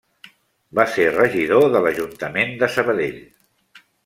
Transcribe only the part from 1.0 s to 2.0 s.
regidor de